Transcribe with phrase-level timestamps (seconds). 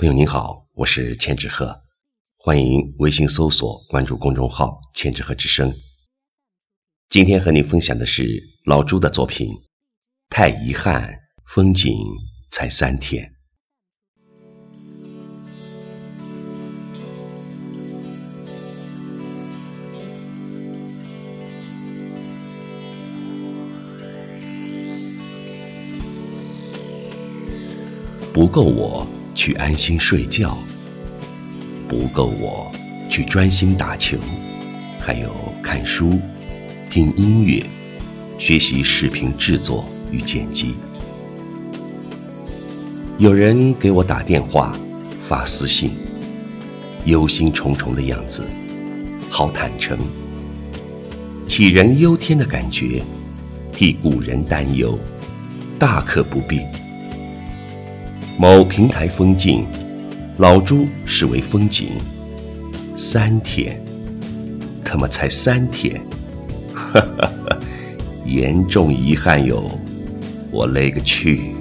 [0.00, 1.78] 朋友您好，我是千纸鹤，
[2.38, 5.70] 欢迎微信搜索关注公众号“千纸鹤之声”。
[7.10, 9.48] 今天和您分享的是老朱的作品
[10.30, 11.92] 《太遗憾，风景
[12.50, 13.22] 才三天》。
[28.32, 29.06] 不够我
[29.40, 30.58] 去安心睡觉，
[31.88, 32.70] 不够我
[33.08, 34.18] 去专心打球，
[34.98, 36.20] 还有看书、
[36.90, 37.64] 听音乐、
[38.38, 40.74] 学习视频制作与剪辑。
[43.16, 44.76] 有人给我打电话、
[45.26, 45.92] 发私信，
[47.06, 48.44] 忧心忡忡的样子，
[49.30, 49.96] 好坦诚，
[51.48, 53.02] 杞人忧天的感觉，
[53.72, 54.98] 替古人担忧，
[55.78, 56.60] 大可不必。
[58.40, 59.66] 某平台封禁，
[60.38, 61.88] 老朱视为风景。
[62.96, 63.78] 三天，
[64.82, 66.00] 他妈才三天，
[66.72, 67.58] 哈哈哈，
[68.24, 69.70] 严重遗憾哟！
[70.50, 71.54] 我勒个去！